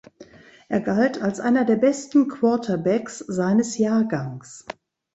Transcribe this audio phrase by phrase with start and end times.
[0.67, 4.65] Er galt als einer der besten Quarterbacks seines Jahrgangs.